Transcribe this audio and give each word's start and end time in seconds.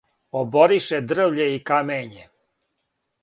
Оборише 0.39 1.01
дрвље 1.11 1.47
и 1.57 1.61
камење, 1.71 2.25